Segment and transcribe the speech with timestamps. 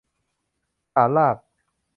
[0.93, 1.37] ฐานราก